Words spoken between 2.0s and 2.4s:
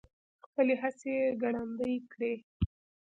کړي.